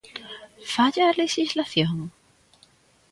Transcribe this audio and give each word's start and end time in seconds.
Falla 0.73 1.03
a 1.07 1.15
lexislación? 1.21 1.97